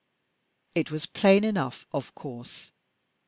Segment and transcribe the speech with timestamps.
[0.73, 2.71] It was plain enough, of course.